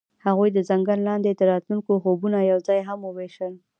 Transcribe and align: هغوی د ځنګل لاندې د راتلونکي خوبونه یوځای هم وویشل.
هغوی 0.25 0.49
د 0.53 0.59
ځنګل 0.69 0.99
لاندې 1.07 1.31
د 1.35 1.41
راتلونکي 1.51 1.93
خوبونه 2.03 2.37
یوځای 2.51 2.79
هم 2.89 2.99
وویشل. 3.03 3.53